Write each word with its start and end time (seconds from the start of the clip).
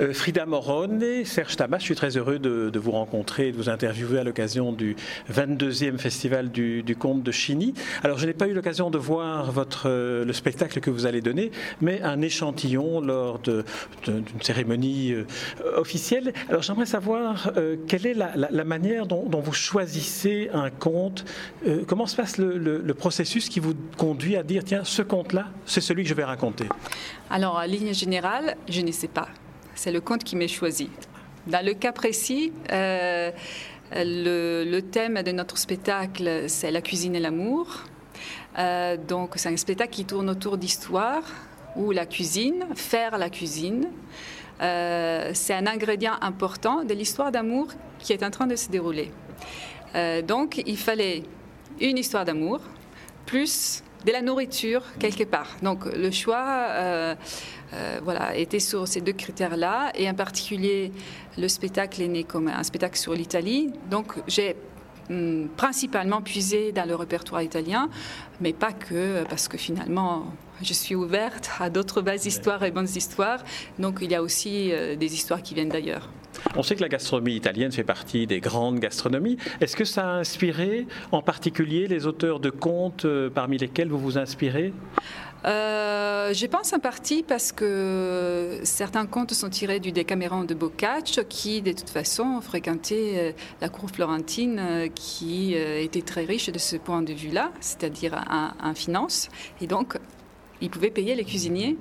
Euh, 0.00 0.14
Frida 0.14 0.46
Morone 0.46 1.24
Serge 1.24 1.56
Tamas, 1.56 1.78
je 1.78 1.84
suis 1.84 1.94
très 1.94 2.16
heureux 2.16 2.38
de, 2.38 2.78
vous 2.78 2.92
rencontrer 2.92 3.48
et 3.48 3.52
de 3.52 3.56
vous 3.56 3.68
interviewer 3.68 4.18
à 4.18 4.24
l'occasion 4.24 4.72
du 4.72 4.96
22e 5.30 5.98
Festival 5.98 6.50
du, 6.50 6.96
Conte 6.98 7.22
de 7.22 7.32
Chigny. 7.32 7.74
Alors, 8.02 8.18
je 8.18 8.26
n'ai 8.26 8.32
pas 8.32 8.48
eu 8.48 8.54
l'occasion 8.54 8.90
de 8.90 8.98
voir 8.98 9.52
euh, 9.84 10.24
le 10.24 10.32
spectacle 10.32 10.80
que 10.80 10.90
vous 10.90 11.06
allez 11.06 11.20
donner, 11.20 11.50
mais 11.80 12.00
un 12.02 12.20
échantillon 12.22 13.00
lors 13.00 13.38
d'une 13.38 14.24
cérémonie 14.40 15.12
euh, 15.12 15.24
officielle. 15.76 16.32
Alors, 16.48 16.62
j'aimerais 16.62 16.86
savoir 16.86 17.52
quelle 17.86 18.06
est 18.06 18.14
la, 18.14 18.64
manière 18.64 19.06
dont, 19.06 19.28
vous 19.28 19.52
choisissez 19.52 20.48
un 20.52 20.70
conte. 20.70 21.24
comment 21.86 22.06
se 22.06 22.16
passe 22.16 22.38
le, 22.38 22.56
le 22.58 22.94
processus 22.94 23.48
qui 23.48 23.60
vous 23.60 23.74
conduit 23.96 24.36
à 24.36 24.42
dire, 24.42 24.64
tiens, 24.64 24.84
ce 24.84 25.02
conte-là, 25.02 25.46
c'est 25.66 25.80
celui 25.80 26.04
que 26.04 26.08
je 26.08 26.14
vais 26.14 26.24
raconter? 26.24 26.66
Alors, 27.30 27.56
en 27.56 27.62
ligne 27.62 27.94
générale, 27.94 28.56
je 28.68 28.80
ne 28.80 28.92
sais 28.92 29.08
pas 29.08 29.28
c'est 29.74 29.92
le 29.92 30.00
conte 30.00 30.24
qui 30.24 30.36
m'est 30.36 30.48
choisi. 30.48 30.90
Dans 31.46 31.64
le 31.64 31.74
cas 31.74 31.92
précis, 31.92 32.52
euh, 32.70 33.30
le, 33.92 34.80
thème 34.80 35.22
de 35.22 35.32
notre 35.32 35.58
spectacle, 35.58 36.44
c'est 36.48 36.70
la 36.70 36.80
cuisine 36.80 37.16
et 37.16 37.20
l'amour. 37.20 37.84
Euh, 38.58 38.96
donc, 38.96 39.32
c'est 39.36 39.48
un 39.48 39.56
spectacle 39.56 39.90
qui 39.90 40.04
tourne 40.04 40.30
autour 40.30 40.56
d'histoire 40.56 41.22
ou 41.74 41.90
la 41.90 42.06
cuisine, 42.06 42.64
faire 42.74 43.18
la 43.18 43.28
cuisine. 43.28 43.88
Euh, 44.60 45.30
c'est 45.34 45.54
un 45.54 45.66
ingrédient 45.66 46.14
important 46.20 46.84
de 46.84 46.94
l'histoire 46.94 47.32
d'amour 47.32 47.68
qui 47.98 48.12
est 48.12 48.22
en 48.22 48.30
train 48.30 48.46
de 48.46 48.56
se 48.56 48.68
dérouler. 48.68 49.10
donc, 50.26 50.62
il 50.64 50.78
fallait 50.78 51.22
une 51.80 51.98
histoire 51.98 52.24
d'amour 52.24 52.60
plus 53.26 53.82
de 54.04 54.12
la 54.12 54.22
nourriture 54.22 54.82
quelque 54.98 55.24
part. 55.24 55.56
Donc, 55.62 55.84
le 55.86 56.10
choix 56.10 56.44
euh, 57.74 58.00
voilà, 58.02 58.36
était 58.36 58.60
sur 58.60 58.86
ces 58.86 59.00
deux 59.00 59.12
critères-là. 59.12 59.92
Et 59.94 60.08
en 60.08 60.14
particulier, 60.14 60.92
le 61.38 61.48
spectacle 61.48 62.02
est 62.02 62.08
né 62.08 62.24
comme 62.24 62.48
un 62.48 62.62
spectacle 62.62 62.98
sur 62.98 63.14
l'Italie. 63.14 63.70
Donc, 63.90 64.14
j'ai 64.26 64.56
hum, 65.10 65.48
principalement 65.56 66.20
puisé 66.20 66.72
dans 66.72 66.86
le 66.86 66.94
répertoire 66.94 67.42
italien, 67.42 67.88
mais 68.40 68.52
pas 68.52 68.72
que, 68.72 69.24
parce 69.24 69.48
que 69.48 69.56
finalement, 69.56 70.26
je 70.62 70.72
suis 70.74 70.94
ouverte 70.94 71.50
à 71.60 71.70
d'autres 71.70 72.02
belles 72.02 72.26
histoires 72.26 72.62
et 72.64 72.70
bonnes 72.70 72.88
histoires. 72.94 73.42
Donc, 73.78 73.98
il 74.02 74.10
y 74.10 74.14
a 74.14 74.22
aussi 74.22 74.70
euh, 74.72 74.96
des 74.96 75.14
histoires 75.14 75.42
qui 75.42 75.54
viennent 75.54 75.70
d'ailleurs. 75.70 76.08
On 76.56 76.62
sait 76.62 76.74
que 76.74 76.82
la 76.82 76.88
gastronomie 76.88 77.34
italienne 77.34 77.72
fait 77.72 77.84
partie 77.84 78.26
des 78.26 78.40
grandes 78.40 78.78
gastronomies. 78.78 79.36
Est-ce 79.60 79.76
que 79.76 79.84
ça 79.84 80.04
a 80.04 80.12
inspiré 80.18 80.86
en 81.10 81.22
particulier 81.22 81.86
les 81.86 82.06
auteurs 82.06 82.40
de 82.40 82.50
contes 82.50 83.04
euh, 83.04 83.30
parmi 83.30 83.58
lesquels 83.58 83.88
vous 83.88 83.98
vous 83.98 84.18
inspirez? 84.18 84.72
Euh, 85.44 86.32
je 86.32 86.46
pense 86.46 86.72
en 86.72 86.78
partie 86.78 87.24
parce 87.24 87.50
que 87.50 88.60
certains 88.62 89.06
contes 89.06 89.32
sont 89.32 89.50
tirés 89.50 89.80
du 89.80 89.90
Décaméron 89.90 90.44
de 90.44 90.54
Boccaccio, 90.54 91.24
qui 91.28 91.62
de 91.62 91.72
toute 91.72 91.90
façon 91.90 92.40
fréquentait 92.40 93.12
euh, 93.16 93.32
la 93.60 93.68
cour 93.68 93.90
florentine, 93.90 94.88
qui 94.94 95.54
était 95.54 96.02
très 96.02 96.24
riche 96.24 96.50
de 96.50 96.58
ce 96.58 96.76
point 96.76 97.02
de 97.02 97.12
vue-là, 97.12 97.50
c'est-à-dire 97.60 98.24
en, 98.30 98.74
finance. 98.74 99.28
Et 99.60 99.66
donc, 99.66 99.98
il 100.60 100.70
pouvait 100.70 100.90
payer 100.90 101.14
les 101.14 101.24
cuisiniers 101.24 101.76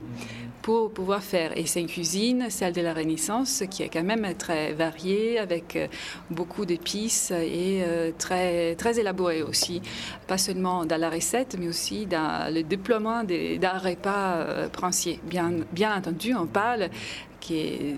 pour 0.62 0.92
pouvoir 0.92 1.22
faire. 1.24 1.58
Et 1.58 1.66
c'est 1.66 1.82
une 1.82 1.88
cuisine, 1.88 2.46
celle 2.50 2.74
de 2.74 2.82
la 2.82 2.94
Renaissance, 2.94 3.64
qui 3.70 3.84
est 3.84 3.90
quand 3.90 4.04
même 4.04 4.36
très 4.36 4.74
variée, 4.74 5.40
avec 5.40 5.76
euh, 5.76 5.88
beaucoup 6.30 6.66
d'épices 6.66 7.32
et 7.32 7.84
euh, 7.84 8.12
très, 8.18 8.76
très 8.76 9.00
élaborée 9.00 9.44
aussi. 9.44 9.82
Pas 10.28 10.38
seulement 10.38 10.86
dans 10.86 11.00
la 11.00 11.10
recette, 11.10 11.56
mais 11.60 11.68
aussi 11.68 12.06
dans 12.06 12.54
le 12.54 12.64
déploiement 12.64 13.24
d'un 13.24 13.78
repas 13.78 14.36
euh, 14.36 14.70
princier. 14.70 15.20
Bien, 15.24 15.52
bien 15.72 15.96
entendu, 15.96 16.34
on 16.36 16.48
parle 16.48 16.90
qui 17.40 17.58
est 17.58 17.96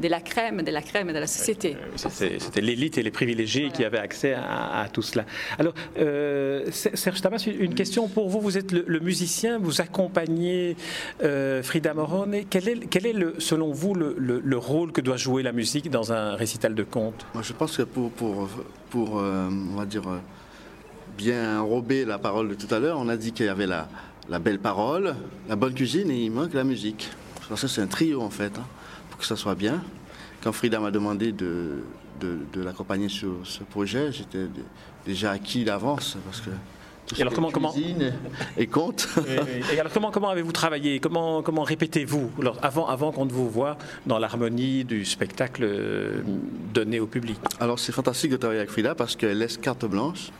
de 0.00 0.08
la 0.08 0.20
crème, 0.20 0.62
de 0.62 0.70
la 0.70 0.82
crème 0.82 1.08
de 1.08 1.18
la 1.18 1.26
société. 1.26 1.76
C'était 1.96 2.60
l'élite 2.60 2.98
et 2.98 3.02
les 3.02 3.10
privilégiés 3.10 3.70
qui 3.70 3.84
avaient 3.84 3.98
accès 3.98 4.34
à, 4.34 4.86
tout 4.92 5.02
cela. 5.02 5.24
Alors, 5.58 5.74
euh, 5.98 6.66
Serge 6.70 7.20
Tamas, 7.20 7.46
une 7.46 7.74
question 7.74 8.08
pour 8.08 8.28
vous. 8.28 8.40
Vous 8.40 8.58
êtes 8.58 8.72
le, 8.72 9.00
musicien, 9.00 9.58
vous 9.58 9.80
accompagnez 9.80 10.76
euh, 11.22 11.62
Frida 11.62 11.94
Morone. 11.94 12.44
Quel 12.48 12.68
est, 12.68 12.86
quel 12.88 13.06
est 13.06 13.12
le, 13.12 13.34
selon 13.38 13.72
vous 13.72 13.94
le, 13.94 14.58
rôle 14.58 14.92
que 14.92 15.00
doit 15.00 15.16
jouer 15.16 15.42
la 15.42 15.52
musique 15.52 15.88
dans 15.90 16.12
un 16.12 16.34
récital 16.34 16.74
de 16.74 16.82
conte 16.82 17.26
Moi, 17.34 17.42
Je 17.42 17.52
pense 17.52 17.76
que 17.76 17.82
pour, 17.82 18.10
pour, 18.10 18.48
pour 18.90 19.18
euh, 19.18 19.48
on 19.50 19.76
va 19.76 19.86
dire, 19.86 20.02
bien 21.16 21.60
enrober 21.60 22.04
la 22.04 22.18
parole 22.18 22.48
de 22.48 22.54
tout 22.54 22.72
à 22.74 22.78
l'heure, 22.78 22.98
on 23.00 23.08
a 23.08 23.16
dit 23.16 23.32
qu'il 23.32 23.46
y 23.46 23.48
avait 23.48 23.66
la, 23.66 23.88
la 24.28 24.38
belle 24.38 24.58
parole, 24.58 25.14
la 25.48 25.56
bonne 25.56 25.74
cuisine 25.74 26.10
et 26.10 26.24
il 26.24 26.30
manque 26.30 26.54
la 26.54 26.64
musique. 26.64 27.10
Que 27.48 27.56
c'est 27.56 27.80
un 27.80 27.86
trio 27.86 28.20
en 28.20 28.30
fait. 28.30 28.52
Hein 28.58 28.66
que 29.18 29.24
ça 29.24 29.36
soit 29.36 29.54
bien. 29.54 29.82
Quand 30.42 30.52
Frida 30.52 30.78
m'a 30.80 30.90
demandé 30.90 31.32
de, 31.32 31.82
de, 32.20 32.62
l'accompagner 32.62 33.08
sur 33.08 33.34
ce 33.44 33.62
projet, 33.64 34.12
j'étais 34.12 34.46
déjà 35.06 35.32
acquis 35.32 35.64
d'avance 35.64 36.16
parce 36.24 36.40
que 36.40 36.50
et 37.16 37.22
alors 37.22 37.32
comment, 37.32 37.50
comment 37.50 37.74
et 38.56 38.66
compte. 38.66 39.08
Et, 39.72 39.80
alors 39.80 39.92
comment, 39.92 40.10
comment 40.10 40.28
avez-vous 40.28 40.52
travaillé? 40.52 41.00
Comment, 41.00 41.42
comment 41.42 41.62
répétez-vous 41.62 42.30
avant, 42.62 42.86
avant 42.86 43.12
qu'on 43.12 43.24
ne 43.24 43.30
vous 43.30 43.48
voit 43.48 43.78
dans 44.06 44.18
l'harmonie 44.18 44.84
du 44.84 45.04
spectacle 45.04 45.62
euh, 45.64 46.22
donné 46.74 47.00
au 47.00 47.06
public? 47.06 47.38
Alors 47.60 47.78
c'est 47.78 47.92
fantastique 47.92 48.30
de 48.30 48.36
travailler 48.36 48.60
avec 48.60 48.70
Frida 48.70 48.94
parce 48.94 49.16
qu'elle 49.16 49.38
laisse 49.38 49.56
carte 49.56 49.86
blanche. 49.86 50.30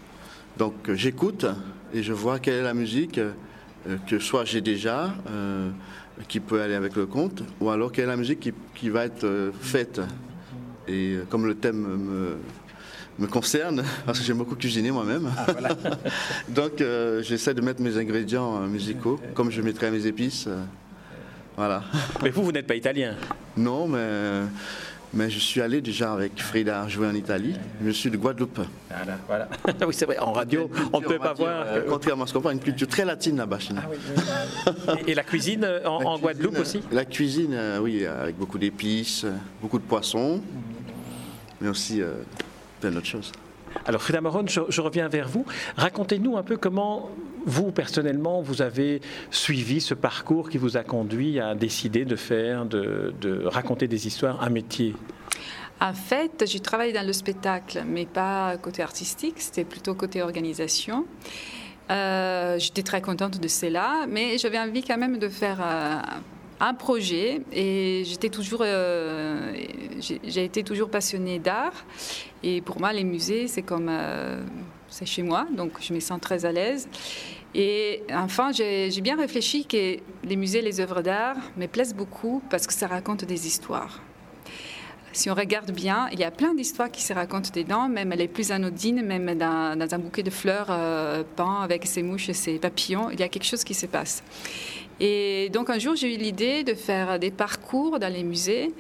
Donc 0.59 0.75
euh, 0.89 0.95
j'écoute 0.95 1.47
et 1.95 2.03
je 2.03 2.13
vois 2.13 2.39
quelle 2.39 2.55
est 2.55 2.63
la 2.63 2.75
musique 2.75 3.19
euh, 3.19 3.33
que 4.07 4.19
soit 4.19 4.45
j'ai 4.45 4.61
déjà 4.61 5.15
qui 6.27 6.41
peut 6.41 6.61
aller 6.61 6.75
avec 6.75 6.97
le 6.97 7.07
conte, 7.07 7.43
ou 7.61 7.71
alors 7.71 7.93
quelle 7.93 8.05
est 8.05 8.09
la 8.09 8.17
musique 8.17 8.41
qui, 8.41 8.53
qui 8.75 8.89
va 8.89 9.05
être 9.05 9.25
euh, 9.25 9.51
faite. 9.61 10.01
Et 10.87 11.15
euh, 11.15 11.25
comme 11.29 11.47
le 11.47 11.55
thème 11.55 11.77
me, 11.77 12.37
me 13.19 13.27
concerne, 13.27 13.85
parce 14.07 14.19
que 14.19 14.25
j'aime 14.25 14.39
beaucoup 14.39 14.57
cuisiner 14.57 14.91
moi-même, 14.91 15.31
ah, 15.37 15.47
donc 16.49 16.81
euh, 16.81 17.23
j'essaie 17.23 17.55
de 17.55 17.61
mettre 17.61 17.81
mes 17.81 17.97
ingrédients 17.97 18.61
musicaux, 18.61 19.21
comme 19.35 19.51
je 19.51 19.63
mettrais 19.63 19.91
mes 19.91 20.07
épices. 20.07 20.49
voilà. 21.57 21.83
Mais 22.23 22.31
vous, 22.31 22.43
vous 22.45 22.53
n'êtes 22.53 22.67
pas 22.67 22.77
italien 22.77 23.15
Non, 23.57 23.87
mais 23.87 24.43
mais 25.15 25.31
je 25.31 25.39
suis 25.39 25.61
allé 25.61 25.81
déjà 25.81 26.13
avec 26.13 26.41
Frida 26.41 26.87
jouer 26.89 27.07
en 27.07 27.15
Italie. 27.15 27.55
Je 27.85 27.91
suis 27.91 28.11
de 28.11 28.17
Guadeloupe. 28.17 28.61
Voilà, 28.89 29.19
voilà. 29.27 29.49
oui, 29.87 29.95
c'est 29.95 30.07
vrai, 30.07 30.19
en 30.19 30.33
radio, 30.33 30.71
on 30.93 31.01
ne 31.01 31.07
peut 31.07 31.19
pas 31.19 31.33
voir. 31.33 31.65
Euh, 31.67 31.83
contrairement 31.89 32.25
à 32.25 32.27
ce 32.27 32.35
qu'on 32.35 32.41
voit, 32.41 32.53
une 32.53 32.61
culture 32.61 32.89
très 32.89 33.05
latine 33.05 33.37
là-bas 33.37 33.59
chez 33.59 33.75
ah 33.77 34.95
et, 35.07 35.15
la 35.15 35.23
cuisine 35.23 35.65
euh, 35.65 35.87
en, 35.87 36.19
Guadeloupe 36.19 36.59
aussi 36.59 36.83
La 36.93 37.05
cuisine, 37.05 37.55
euh, 37.55 37.79
oui, 37.79 38.05
avec 38.05 38.37
beaucoup 38.37 38.59
d'épices, 38.59 39.25
beaucoup 39.63 39.79
de 39.79 39.85
poissons, 39.85 40.41
mais 41.61 41.69
aussi 41.69 42.03
plein 42.81 42.91
d'autres 42.91 43.07
choses. 43.07 43.33
Alors 43.87 44.03
Frida 44.03 44.21
Moron, 44.21 44.45
je, 44.47 44.81
reviens 44.81 45.09
vers 45.09 45.29
vous. 45.29 45.45
Racontez-nous 45.77 46.37
un 46.37 46.43
peu 46.43 46.57
comment 46.57 47.11
vous, 47.49 47.73
personnellement, 47.73 48.43
vous 48.43 48.61
avez 48.63 49.01
suivi 49.31 49.81
ce 49.81 49.95
parcours 49.95 50.51
qui 50.51 50.59
vous 50.59 50.77
a 50.77 50.85
conduit 50.85 51.41
à 51.41 51.55
décider 51.55 52.05
de 52.05 52.15
faire, 52.15 52.67
de, 52.67 53.43
raconter 53.47 53.89
des 53.89 54.07
histoires, 54.07 54.43
un 54.43 54.51
métier? 54.51 54.95
En 55.81 55.95
fait, 55.95 56.45
j'ai 56.47 56.61
travaillé 56.61 56.93
dans 56.93 57.07
le 57.07 57.13
spectacle, 57.13 57.83
mais 57.87 58.05
pas 58.05 58.57
côté 58.59 58.83
artistique, 58.83 59.37
c'était 59.39 59.65
plutôt 59.65 59.95
côté 59.95 60.23
organisation. 60.23 61.07
Euh, 61.91 62.59
j'étais 62.59 62.83
très 62.83 63.01
contente 63.01 63.41
de 63.41 63.49
cela, 63.49 64.05
mais 64.09 64.37
j'avais 64.37 64.59
envie 64.59 64.83
quand 64.83 64.99
même 64.99 65.19
de 65.19 65.29
faire 65.29 65.61
euh, 65.63 66.01
un 66.61 66.75
projet 66.75 67.41
et 67.53 68.03
j'étais 68.05 68.29
toujours, 68.29 68.63
euh, 68.63 69.55
j'ai 70.01 70.45
été 70.45 70.63
toujours 70.63 70.91
passionnée 70.91 71.39
d'art 71.39 71.87
et 72.43 72.61
pour 72.61 72.79
moi 72.79 72.93
les 72.93 73.05
musées 73.05 73.49
c'est 73.49 73.63
comme 73.63 73.91
c'est 74.89 75.07
chez 75.07 75.23
moi 75.23 75.47
donc 75.57 75.73
je 75.81 75.93
me 75.93 76.01
sens 76.01 76.21
très 76.21 76.45
à 76.45 76.53
l'aise 76.53 76.89
et 77.55 78.03
enfin 78.13 78.53
j'ai 78.53 79.01
bien 79.01 79.17
réfléchi 79.17 79.65
que 79.67 79.97
les 80.25 80.37
musées, 80.37 80.63
les 80.63 80.81
œuvres 80.81 81.03
d'art 81.03 81.37
me 81.57 81.67
plaisent 81.67 81.95
beaucoup 81.95 82.43
parce 82.51 82.67
que 82.67 82.73
ça 82.73 82.87
raconte 82.87 83.25
des 83.25 83.47
histoires. 83.47 84.01
Si 85.13 85.31
on 85.31 85.35
regarde 85.35 85.73
bien, 85.73 86.09
il 86.13 86.21
y 86.21 86.25
a 86.25 86.31
plein 86.31 86.55
d'histoires 86.55 86.91
qui 86.91 87.03
se 87.03 87.13
racontent 87.13 87.51
dedans, 87.53 87.89
même 87.89 88.11
les 88.11 88.29
plus 88.29 88.53
anodines, 88.53 89.03
même 89.03 89.37
dans, 89.37 89.77
un 89.91 89.99
bouquet 89.99 90.23
de 90.23 90.31
fleurs 90.31 90.69
euh, 90.71 91.25
peint 91.35 91.63
avec 91.63 91.87
ses 91.87 92.03
mouches 92.03 92.29
et 92.29 92.35
ses 92.35 92.59
papillons, 92.59 93.11
il 93.11 93.19
y 93.19 93.23
a 93.23 93.29
quelque 93.29 93.47
chose 93.47 93.65
qui 93.65 93.75
se 93.75 93.87
passe. 93.87 94.23
Et 95.01 95.49
donc 95.51 95.71
un 95.71 95.79
jour, 95.79 95.97
j'ai 95.97 96.15
eu 96.15 96.19
l'idée 96.19 96.63
de 96.63 96.75
faire 96.75 97.19
des 97.19 97.31
parcours 97.31 97.99
dans 97.99 98.13
les 98.13 98.23
musées 98.23 98.75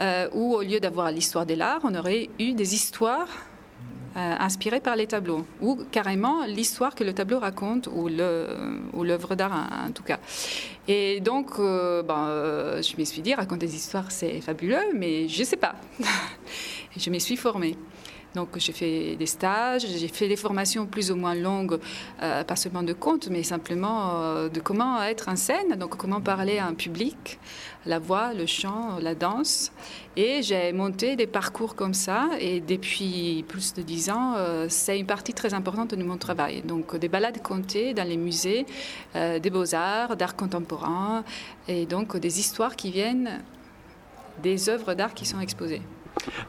euh, 0.00 0.28
où, 0.32 0.54
au 0.54 0.62
lieu 0.62 0.80
d'avoir 0.80 1.10
l'histoire 1.10 1.46
de 1.46 1.54
l'art, 1.54 1.80
on 1.84 1.94
aurait 1.94 2.28
eu 2.38 2.52
des 2.52 2.74
histoires 2.74 3.28
euh, 4.16 4.34
inspirées 4.38 4.80
par 4.80 4.96
les 4.96 5.06
tableaux, 5.06 5.44
ou 5.60 5.78
carrément 5.90 6.44
l'histoire 6.46 6.94
que 6.94 7.04
le 7.04 7.12
tableau 7.12 7.40
raconte, 7.40 7.88
ou 7.88 8.08
l'œuvre 8.08 9.34
d'art 9.34 9.68
en, 9.86 9.90
tout 9.90 10.02
cas. 10.02 10.18
Et 10.86 11.20
donc, 11.20 11.58
euh, 11.58 12.02
ben, 12.02 12.80
je 12.82 12.96
me 12.98 13.04
suis 13.04 13.22
dit, 13.22 13.34
raconter 13.34 13.66
des 13.66 13.74
histoires, 13.74 14.10
c'est 14.10 14.40
fabuleux, 14.40 14.92
mais 14.94 15.28
je 15.28 15.40
ne 15.40 15.44
sais 15.44 15.56
pas. 15.56 15.74
je 16.96 17.10
me 17.10 17.18
suis 17.18 17.36
formée. 17.36 17.76
Donc 18.34 18.48
j'ai 18.56 18.72
fait 18.72 19.14
des 19.16 19.26
stages, 19.26 19.86
j'ai 19.86 20.08
fait 20.08 20.28
des 20.28 20.36
formations 20.36 20.86
plus 20.86 21.12
ou 21.12 21.16
moins 21.16 21.36
longues, 21.36 21.78
euh, 22.20 22.42
pas 22.42 22.56
seulement 22.56 22.82
de 22.82 22.92
contes, 22.92 23.28
mais 23.28 23.44
simplement 23.44 24.22
euh, 24.22 24.48
de 24.48 24.58
comment 24.60 25.00
être 25.02 25.28
en 25.28 25.36
scène, 25.36 25.76
donc 25.76 25.96
comment 25.96 26.20
parler 26.20 26.58
à 26.58 26.66
un 26.66 26.74
public, 26.74 27.38
la 27.86 28.00
voix, 28.00 28.34
le 28.34 28.46
chant, 28.46 28.98
la 29.00 29.14
danse. 29.14 29.70
Et 30.16 30.42
j'ai 30.42 30.72
monté 30.72 31.14
des 31.14 31.28
parcours 31.28 31.76
comme 31.76 31.94
ça, 31.94 32.28
et 32.40 32.60
depuis 32.60 33.44
plus 33.46 33.72
de 33.74 33.82
dix 33.82 34.10
ans, 34.10 34.34
euh, 34.36 34.66
c'est 34.68 34.98
une 34.98 35.06
partie 35.06 35.32
très 35.32 35.54
importante 35.54 35.94
de 35.94 36.02
mon 36.02 36.16
travail. 36.16 36.62
Donc 36.62 36.96
des 36.96 37.08
balades 37.08 37.40
comptées 37.40 37.94
dans 37.94 38.08
les 38.08 38.16
musées, 38.16 38.66
des 39.14 39.50
beaux-arts, 39.50 40.16
d'art 40.16 40.34
contemporain, 40.34 41.24
et 41.68 41.86
donc 41.86 42.16
des 42.16 42.40
histoires 42.40 42.74
qui 42.74 42.90
viennent 42.90 43.42
des 44.42 44.68
œuvres 44.68 44.94
d'art 44.94 45.14
qui 45.14 45.24
sont 45.24 45.40
exposées. 45.40 45.82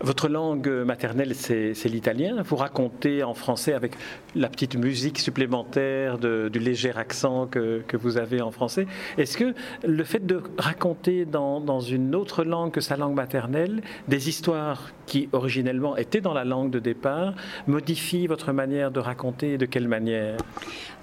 Votre 0.02 0.28
langue 0.28 0.68
maternelle, 0.68 1.36
c'est 1.36 1.74
l'italien. 1.86 2.42
Vous 2.44 2.56
racontez 2.56 3.24
en 3.24 3.34
français 3.34 3.74
avec 3.74 3.94
la 4.36 4.50
petite 4.50 4.76
musique 4.76 5.20
supplémentaire 5.20 6.18
du 6.18 6.60
léger 6.60 6.92
accent 6.96 7.48
que, 7.48 7.84
vous 7.94 8.18
avez 8.18 8.42
en 8.42 8.52
français. 8.52 8.88
Est-ce 9.18 9.38
que 9.38 9.54
le 9.86 10.04
fait 10.04 10.26
de 10.26 10.44
raconter 10.58 11.26
dans, 11.26 11.80
une 11.80 12.16
autre 12.16 12.44
langue 12.44 12.72
que 12.72 12.82
sa 12.82 12.98
langue 12.98 13.16
maternelle 13.16 13.82
des 14.08 14.30
histoires 14.30 14.92
qui 15.06 15.30
originellement 15.32 15.98
étaient 15.98 16.22
dans 16.22 16.34
la 16.34 16.44
langue 16.44 16.72
de 16.72 16.80
départ 16.80 17.34
modifie 17.68 18.28
votre 18.28 18.52
manière 18.52 18.92
de 18.92 19.00
raconter 19.00 19.58
De 19.58 19.66
quelle 19.66 19.88
manière? 19.88 20.38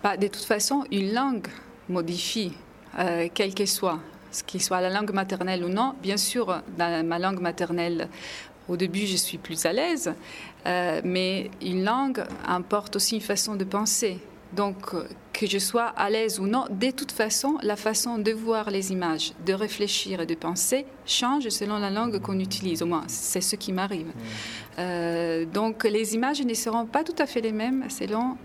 Bah, 0.03 0.17
De 0.17 0.27
toute 0.27 0.45
façon, 0.45 0.85
une 0.91 1.13
langue 1.13 1.49
modifie, 1.89 2.53
euh, 2.99 3.29
quelle 3.33 3.55
qu'elle 3.55 3.69
soit 3.69 3.99
ce 4.33 4.43
qui 4.43 4.61
soit 4.61 4.81
la 4.81 4.89
langue 4.91 5.13
maternelle 5.13 5.63
ou 5.65 5.69
non. 5.69 5.95
Bien 6.03 6.17
sûr, 6.17 6.63
dans 6.79 7.07
ma 7.07 7.19
langue 7.19 7.41
maternelle, 7.41 8.09
au 8.69 8.77
début, 8.77 9.07
je 9.07 9.17
suis 9.17 9.39
plus 9.39 9.65
à 9.67 9.73
l'aise, 9.73 10.15
euh, 10.67 11.01
mais 11.05 11.51
une 11.61 11.85
langue 11.85 12.25
importe 12.47 12.97
aussi 12.97 13.17
une 13.17 13.21
façon 13.21 13.57
de 13.57 13.65
penser. 13.65 14.19
Donc, 14.53 14.95
que 15.33 15.47
je 15.47 15.59
sois 15.59 15.87
à 15.97 16.11
l'aise 16.11 16.39
ou 16.39 16.47
non, 16.47 16.67
de 16.71 16.91
toute 16.91 17.11
façon, 17.11 17.57
la 17.63 17.77
façon 17.77 18.19
de 18.19 18.33
voir 18.33 18.71
les 18.71 18.93
images, 18.93 19.33
de 19.47 19.55
réfléchir 19.55 20.21
et 20.21 20.27
de 20.27 20.35
penser 20.35 20.85
change 21.07 21.49
selon 21.49 21.79
la 21.79 21.91
langue 21.91 22.21
qu'on 22.21 22.39
utilise. 22.39 22.83
Au 22.83 22.87
moins, 22.87 23.05
c'est 23.07 23.41
ce 23.41 23.57
qui 23.57 23.73
m'arrive. 23.73 24.13
Euh, 24.79 25.47
donc, 25.47 25.85
les 25.85 26.15
images 26.15 26.43
ne 26.43 26.55
seront 26.55 26.85
pas 26.85 27.03
tout 27.03 27.15
à 27.19 27.27
fait 27.27 27.41
les 27.41 27.53
mêmes 27.53 27.89
selon 27.89 28.37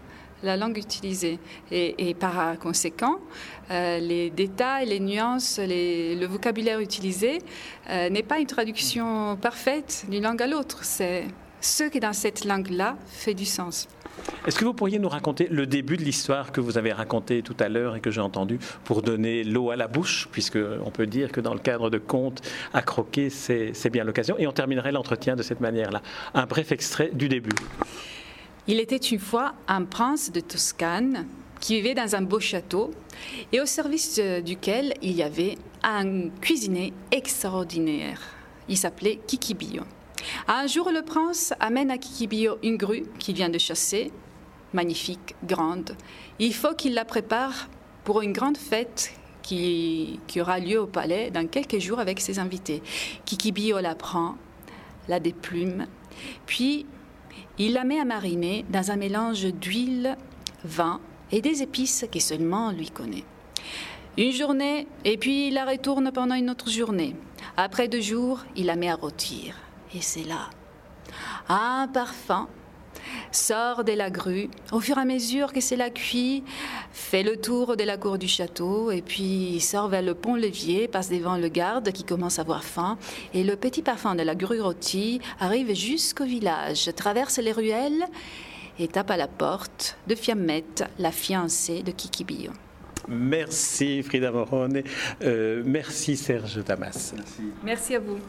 la 0.43 0.57
langue 0.57 0.77
utilisée. 0.77 1.39
Et, 1.71 2.13
par 2.13 2.57
conséquent, 2.59 3.19
euh, 3.71 3.99
les 3.99 4.29
détails, 4.29 4.87
les 4.87 4.99
nuances, 4.99 5.59
le 5.61 6.25
vocabulaire 6.25 6.79
utilisé 6.79 7.39
euh, 7.89 8.09
n'est 8.09 8.23
pas 8.23 8.39
une 8.39 8.47
traduction 8.47 9.37
parfaite 9.37 10.05
d'une 10.09 10.23
langue 10.23 10.41
à 10.41 10.47
l'autre. 10.47 10.83
C'est 10.83 11.25
ce 11.61 11.83
qui, 11.83 11.99
dans 11.99 12.13
cette 12.13 12.45
langue-là, 12.45 12.97
fait 13.07 13.33
du 13.33 13.45
sens. 13.45 13.87
Est-ce 14.45 14.57
que 14.57 14.65
vous 14.65 14.73
pourriez 14.73 14.99
nous 14.99 15.09
raconter 15.09 15.47
le 15.49 15.65
début 15.65 15.97
de 15.97 16.03
l'histoire 16.03 16.51
que 16.51 16.59
vous 16.59 16.77
avez 16.77 16.91
racontée 16.91 17.41
tout 17.41 17.55
à 17.59 17.69
l'heure 17.69 17.95
et 17.95 18.01
que 18.01 18.11
j'ai 18.11 18.21
entendu 18.21 18.59
pour 18.83 19.01
donner 19.01 19.43
l'eau 19.43 19.69
à 19.69 19.75
la 19.75 19.87
bouche, 19.87 20.27
puisque 20.31 20.57
on 20.83 20.89
peut 20.89 21.05
dire 21.05 21.31
que 21.31 21.41
dans 21.41 21.53
le 21.53 21.59
cadre 21.59 21.89
de 21.89 21.97
contes 21.97 22.41
à 22.73 22.81
croquer, 22.81 23.29
c'est 23.29 23.89
bien 23.89 24.03
l'occasion. 24.03 24.35
Et 24.39 24.47
on 24.47 24.51
terminerait 24.51 24.91
l'entretien 24.91 25.35
de 25.35 25.43
cette 25.43 25.61
manière-là. 25.61 26.01
Un 26.33 26.45
bref 26.45 26.71
extrait 26.71 27.11
du 27.13 27.29
début. 27.29 27.51
Il 28.69 28.81
était 28.81 28.97
une 28.97 29.19
fois 29.19 29.53
un 29.69 29.85
prince 29.85 30.29
de 30.29 30.41
Toscane 30.41 31.25
qui 31.61 31.75
vivait 31.75 31.93
dans 31.93 32.17
un 32.17 32.21
beau 32.21 32.41
château 32.41 32.91
et 33.53 33.61
au 33.61 33.65
service 33.65 34.19
duquel 34.19 34.93
il 35.01 35.13
y 35.13 35.23
avait 35.23 35.57
un 35.83 36.27
cuisinier 36.41 36.91
extraordinaire. 37.11 38.19
Il 38.67 38.77
s'appelait 38.77 39.19
Kikibio. 39.25 39.83
Un 40.49 40.67
jour, 40.67 40.91
le 40.91 41.01
prince 41.01 41.53
amène 41.61 41.89
à 41.91 41.97
Kikibio 41.97 42.57
une 42.61 42.75
grue 42.75 43.05
qu'il 43.19 43.35
vient 43.35 43.47
de 43.47 43.57
chasser, 43.57 44.11
magnifique, 44.73 45.35
grande. 45.45 45.95
Il 46.37 46.53
faut 46.53 46.73
qu'il 46.73 46.93
la 46.93 47.05
prépare 47.05 47.69
pour 48.03 48.21
une 48.21 48.33
grande 48.33 48.57
fête 48.57 49.13
qui, 49.43 50.19
qui, 50.27 50.41
aura 50.41 50.59
lieu 50.59 50.81
au 50.81 50.87
palais 50.87 51.31
dans 51.31 51.47
quelques 51.47 51.79
jours 51.79 51.99
avec 51.99 52.19
ses 52.19 52.37
invités. 52.37 52.83
Kikibio 53.23 53.79
la 53.79 53.95
prend, 53.95 54.35
la 55.07 55.21
déplume, 55.21 55.87
puis 56.45 56.85
il 57.57 57.73
la 57.73 57.83
met 57.83 57.99
à 57.99 58.05
mariner 58.05 58.65
dans 58.69 58.91
un 58.91 58.95
mélange 58.95 59.45
d'huile, 59.45 60.17
vin 60.63 60.99
et 61.31 61.41
des 61.41 61.61
épices 61.61 62.05
que 62.11 62.19
seulement 62.19 62.71
lui 62.71 62.89
connaît. 62.89 63.25
Une 64.17 64.31
journée, 64.31 64.87
et 65.05 65.17
puis 65.17 65.47
il 65.47 65.53
la 65.53 65.65
retourne 65.65 66.11
pendant 66.11 66.35
une 66.35 66.49
autre 66.49 66.69
journée. 66.69 67.15
Après 67.55 67.87
deux 67.87 68.01
jours, 68.01 68.43
il 68.55 68.65
la 68.65 68.75
met 68.75 68.89
à 68.89 68.95
rôtir. 68.95 69.55
Et 69.93 70.01
c'est 70.01 70.23
là 70.23 70.49
un 71.49 71.87
parfum 71.87 72.47
sort 73.31 73.83
de 73.83 73.91
la 73.91 74.09
grue, 74.09 74.49
au 74.71 74.79
fur 74.79 74.97
et 74.97 75.01
à 75.01 75.05
mesure 75.05 75.53
que 75.53 75.61
c'est 75.61 75.75
la 75.75 75.89
cuit, 75.89 76.43
fait 76.91 77.23
le 77.23 77.37
tour 77.37 77.77
de 77.77 77.83
la 77.83 77.97
cour 77.97 78.17
du 78.17 78.27
château, 78.27 78.91
et 78.91 79.01
puis 79.01 79.59
sort 79.59 79.87
vers 79.87 80.01
le 80.01 80.13
pont-levier, 80.13 80.87
passe 80.87 81.09
devant 81.09 81.37
le 81.37 81.49
garde 81.49 81.91
qui 81.91 82.03
commence 82.03 82.39
à 82.39 82.41
avoir 82.41 82.63
faim, 82.63 82.97
et 83.33 83.43
le 83.43 83.55
petit 83.55 83.81
parfum 83.81 84.15
de 84.15 84.23
la 84.23 84.35
grue 84.35 84.61
rôtie 84.61 85.19
arrive 85.39 85.73
jusqu'au 85.73 86.25
village, 86.25 86.89
traverse 86.95 87.37
les 87.37 87.51
ruelles 87.51 88.05
et 88.79 88.87
tape 88.87 89.11
à 89.11 89.17
la 89.17 89.27
porte 89.27 89.97
de 90.07 90.15
Fiammette, 90.15 90.83
la 90.99 91.11
fiancée 91.11 91.83
de 91.83 91.91
Kikibio. 91.91 92.51
Merci 93.07 94.03
Frida 94.03 94.31
Morone, 94.31 94.83
euh, 95.21 95.63
merci 95.65 96.17
Serge 96.17 96.63
Damas. 96.63 97.13
Merci 97.63 97.95
à 97.95 97.99
vous. 97.99 98.19